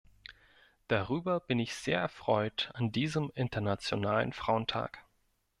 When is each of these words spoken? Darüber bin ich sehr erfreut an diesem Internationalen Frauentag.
Darüber 0.87 1.39
bin 1.39 1.59
ich 1.59 1.75
sehr 1.75 1.99
erfreut 1.99 2.71
an 2.73 2.91
diesem 2.91 3.29
Internationalen 3.35 4.33
Frauentag. 4.33 5.05